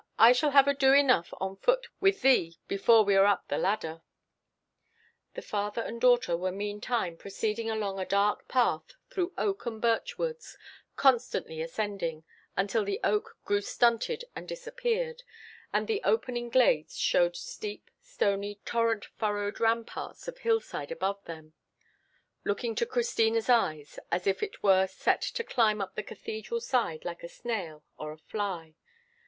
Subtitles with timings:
[0.17, 4.01] "I shall have ado enough on foot with thee before we are up the Ladder."
[5.35, 10.17] The father and daughter were meantime proceeding along a dark path through oak and birch
[10.17, 10.57] woods,
[10.95, 12.23] constantly ascending,
[12.57, 15.21] until the oak grew stunted and disappeared,
[15.71, 21.53] and the opening glades showed steep, stony, torrent furrowed ramparts of hillside above them,
[22.43, 27.05] looking to Christina's eyes as if she were set to climb up the cathedral side
[27.05, 28.73] like a snail or a fly.